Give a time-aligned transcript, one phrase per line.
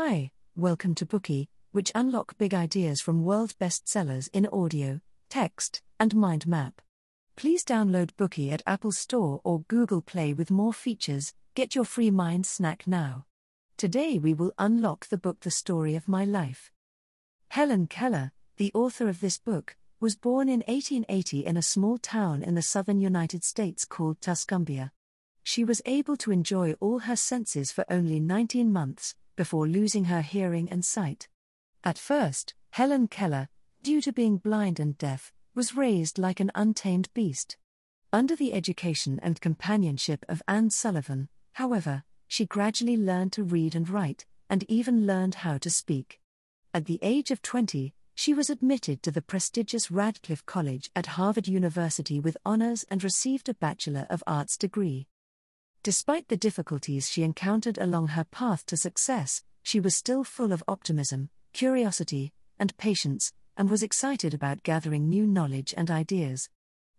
[0.00, 6.14] Hi, welcome to Bookey, which unlock big ideas from world bestsellers in audio, text, and
[6.14, 6.80] mind map.
[7.34, 11.34] Please download Bookey at Apple Store or Google Play with more features.
[11.56, 13.26] Get your free mind snack now.
[13.76, 16.70] Today we will unlock the book The Story of My Life.
[17.48, 22.44] Helen Keller, the author of this book, was born in 1880 in a small town
[22.44, 24.92] in the southern United States called Tuscumbia.
[25.42, 30.20] She was able to enjoy all her senses for only 19 months, before losing her
[30.20, 31.28] hearing and sight.
[31.84, 33.48] At first, Helen Keller,
[33.84, 37.56] due to being blind and deaf, was raised like an untamed beast.
[38.12, 43.88] Under the education and companionship of Anne Sullivan, however, she gradually learned to read and
[43.88, 46.18] write, and even learned how to speak.
[46.74, 51.46] At the age of 20, she was admitted to the prestigious Radcliffe College at Harvard
[51.46, 55.06] University with honors and received a Bachelor of Arts degree.
[55.88, 60.62] Despite the difficulties she encountered along her path to success, she was still full of
[60.68, 66.50] optimism, curiosity, and patience, and was excited about gathering new knowledge and ideas.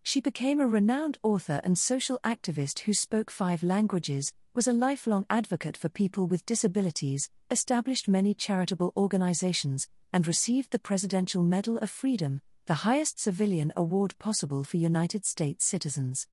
[0.02, 5.28] She became a renowned author and social activist who spoke five languages, was a lifelong
[5.30, 11.92] advocate for people with disabilities, established many charitable organizations, and received the Presidential Medal of
[11.92, 16.26] Freedom, the highest civilian award possible for United States citizens.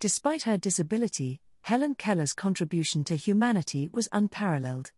[0.00, 4.92] Despite her disability, Helen Keller's contribution to humanity was unparalleled.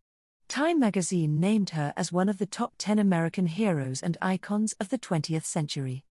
[0.48, 4.88] Time magazine named her as one of the top 10 American heroes and icons of
[4.88, 6.04] the 20th century.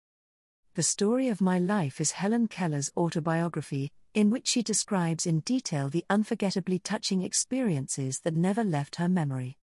[0.74, 5.88] The Story of My Life is Helen Keller's autobiography, in which she describes in detail
[5.88, 9.58] the unforgettably touching experiences that never left her memory.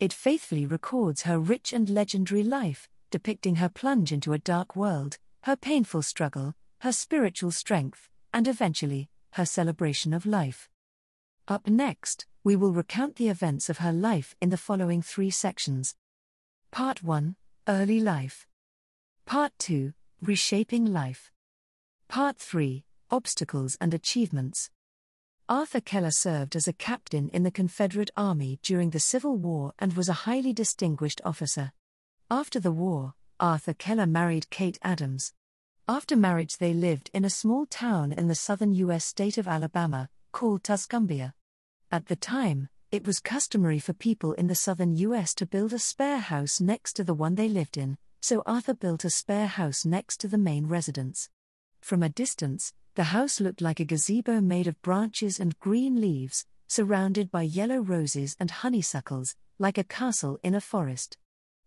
[0.00, 5.18] It faithfully records her rich and legendary life, depicting her plunge into a dark world,
[5.42, 10.68] her painful struggle, her spiritual strength, and eventually, her celebration of life.
[11.48, 15.94] Up next, we will recount the events of her life in the following three sections.
[16.70, 17.36] Part 1
[17.68, 18.46] Early Life.
[19.26, 21.30] Part 2 Reshaping Life.
[22.08, 24.70] Part 3 Obstacles and Achievements.
[25.48, 29.92] Arthur Keller served as a captain in the Confederate Army during the Civil War and
[29.94, 31.72] was a highly distinguished officer.
[32.30, 35.34] After the war, Arthur Keller married Kate Adams.
[35.88, 39.04] After marriage, they lived in a small town in the southern U.S.
[39.04, 41.34] state of Alabama, called Tuscumbia.
[41.90, 45.34] At the time, it was customary for people in the southern U.S.
[45.34, 49.04] to build a spare house next to the one they lived in, so Arthur built
[49.04, 51.28] a spare house next to the main residence.
[51.80, 56.46] From a distance, the house looked like a gazebo made of branches and green leaves,
[56.68, 61.18] surrounded by yellow roses and honeysuckles, like a castle in a forest.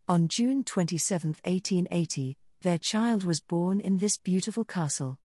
[0.08, 5.20] On June 27, 1880, their child was born in this beautiful castle.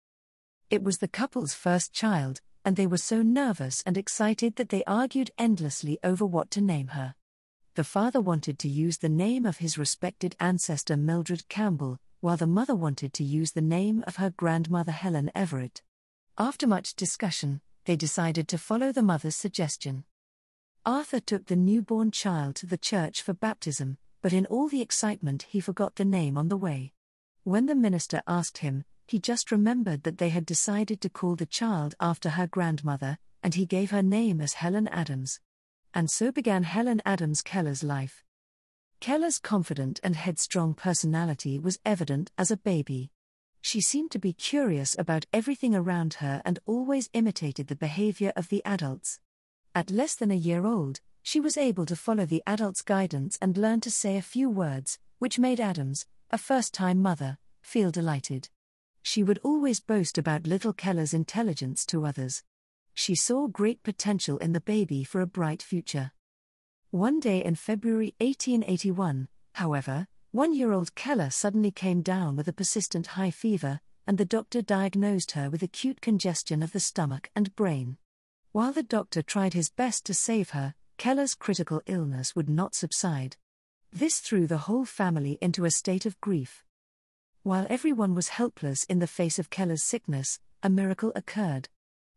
[0.69, 4.83] It was the couple's first child, and they were so nervous and excited that they
[4.83, 7.15] argued endlessly over what to name her.
[7.75, 12.45] The father wanted to use the name of his respected ancestor Mildred Campbell, while the
[12.45, 15.81] mother wanted to use the name of her grandmother Helen Everett.
[16.37, 20.03] After much discussion, they decided to follow the mother's suggestion.
[20.85, 25.43] Arthur took the newborn child to the church for baptism, but in all the excitement
[25.43, 26.91] he forgot the name on the way.
[27.43, 31.45] When the minister asked him, he just remembered that they had decided to call the
[31.45, 35.39] child after her grandmother, and he gave her name as Helen Adams.
[35.93, 38.23] And so began Helen Adams Keller's life.
[38.99, 43.11] Keller's confident and headstrong personality was evident as a baby.
[43.61, 48.49] She seemed to be curious about everything around her and always imitated the behavior of
[48.49, 49.19] the adults.
[49.73, 53.57] At less than a year old, she was able to follow the adults' guidance and
[53.57, 58.49] learn to say a few words, which made Adams, a first time mother, feel delighted.
[59.01, 62.43] She would always boast about little Keller's intelligence to others.
[62.93, 66.11] She saw great potential in the baby for a bright future.
[66.91, 72.53] One day in February 1881, however, one year old Keller suddenly came down with a
[72.53, 77.55] persistent high fever, and the doctor diagnosed her with acute congestion of the stomach and
[77.55, 77.97] brain.
[78.51, 83.37] While the doctor tried his best to save her, Keller's critical illness would not subside.
[83.91, 86.63] This threw the whole family into a state of grief.
[87.43, 91.69] While everyone was helpless in the face of Keller's sickness, a miracle occurred.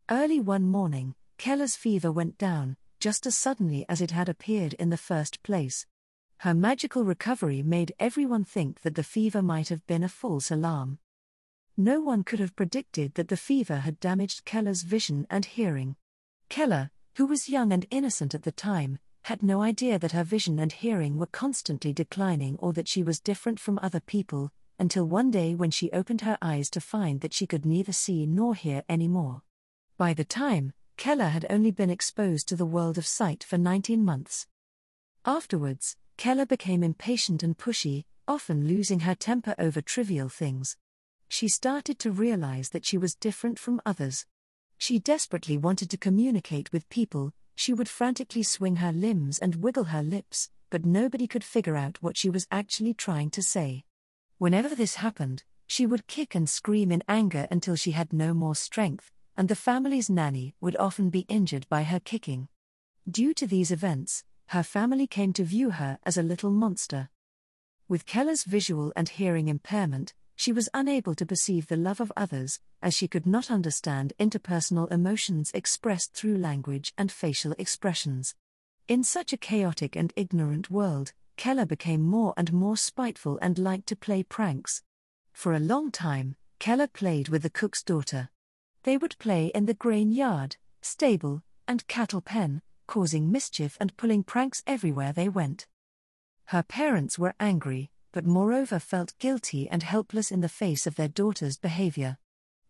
[0.09, 4.91] Early one morning, Keller's fever went down, just as suddenly as it had appeared in
[4.91, 5.85] the first place.
[6.37, 10.99] Her magical recovery made everyone think that the fever might have been a false alarm.
[11.75, 15.95] No one could have predicted that the fever had damaged Keller's vision and hearing.
[16.49, 20.59] Keller, who was young and innocent at the time, had no idea that her vision
[20.59, 25.31] and hearing were constantly declining or that she was different from other people, until one
[25.31, 28.83] day when she opened her eyes to find that she could neither see nor hear
[28.89, 29.41] anymore.
[29.97, 34.03] By the time, Keller had only been exposed to the world of sight for 19
[34.03, 34.47] months.
[35.25, 40.75] Afterwards, Keller became impatient and pushy, often losing her temper over trivial things.
[41.29, 44.25] She started to realize that she was different from others.
[44.77, 49.85] She desperately wanted to communicate with people, she would frantically swing her limbs and wiggle
[49.85, 53.83] her lips, but nobody could figure out what she was actually trying to say.
[54.37, 58.55] Whenever this happened, she would kick and scream in anger until she had no more
[58.55, 62.47] strength, and the family's nanny would often be injured by her kicking.
[63.09, 67.09] Due to these events, her family came to view her as a little monster.
[67.87, 72.59] With Keller's visual and hearing impairment, she was unable to perceive the love of others,
[72.81, 78.35] as she could not understand interpersonal emotions expressed through language and facial expressions.
[78.89, 83.87] In such a chaotic and ignorant world, Keller became more and more spiteful and liked
[83.87, 84.83] to play pranks.
[85.31, 88.27] For a long time, Keller played with the cook's daughter.
[88.83, 94.23] They would play in the grain yard, stable, and cattle pen, causing mischief and pulling
[94.23, 95.67] pranks everywhere they went.
[96.47, 101.09] Her parents were angry, but moreover felt guilty and helpless in the face of their
[101.09, 102.17] daughter's behavior.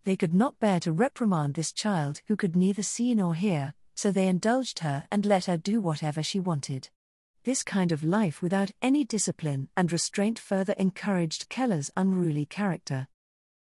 [0.06, 4.12] They could not bear to reprimand this child who could neither see nor hear, so
[4.12, 6.90] they indulged her and let her do whatever she wanted.
[7.44, 13.08] This kind of life without any discipline and restraint further encouraged Keller's unruly character.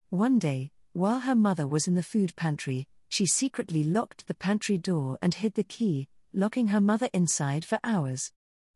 [0.10, 4.78] One day, while her mother was in the food pantry, she secretly locked the pantry
[4.78, 8.31] door and hid the key, locking her mother inside for hours.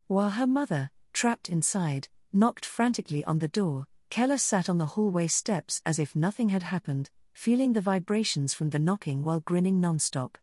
[0.08, 5.26] While her mother, trapped inside, knocked frantically on the door, Keller sat on the hallway
[5.26, 10.36] steps as if nothing had happened, feeling the vibrations from the knocking while grinning nonstop.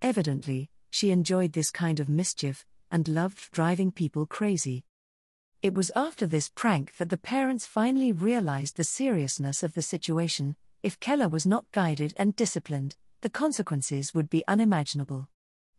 [0.00, 4.84] Evidently, she enjoyed this kind of mischief and loved driving people crazy.
[5.60, 10.54] It was after this prank that the parents finally realized the seriousness of the situation.
[10.82, 15.28] If Keller was not guided and disciplined, the consequences would be unimaginable.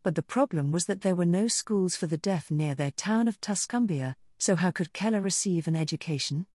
[0.04, 3.30] But the problem was that there were no schools for the deaf near their town
[3.30, 6.48] of Tuscumbia, so how could Keller receive an education?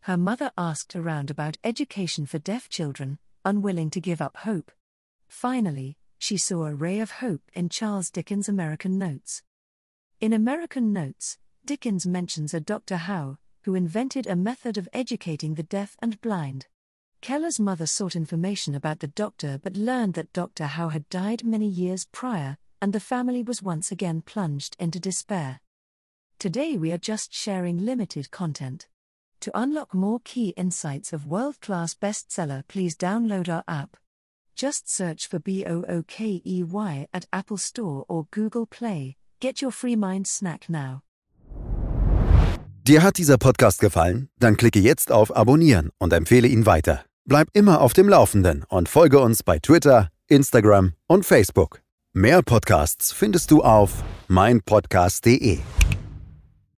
[0.00, 4.72] Her mother asked around about education for deaf children, unwilling to give up hope.
[5.28, 9.42] Finally, she saw a ray of hope in Charles Dickens' American Notes.
[10.20, 12.96] In American Notes, Dickens mentions a Dr.
[12.96, 16.66] Howe, who invented a method of educating the deaf and blind.
[17.20, 20.66] Keller's mother sought information about the doctor but learned that Dr.
[20.66, 25.60] Howe had died many years prior, and the family was once again plunged into despair.
[26.38, 28.86] Today we are just sharing limited content.
[29.40, 33.96] To unlock more key insights of world class bestseller, please download our app.
[34.54, 39.16] Just search for BOOKEY at Apple Store or Google Play.
[39.40, 41.02] Get your free mind snack now.
[42.84, 44.28] Dir hat dieser Podcast gefallen?
[44.38, 47.04] Dann klicke jetzt auf Abonnieren und empfehle ihn weiter.
[47.24, 51.82] Bleib immer auf dem Laufenden und folge uns bei Twitter, Instagram und Facebook.
[52.12, 55.58] Mehr Podcasts findest du auf meinpodcast.de.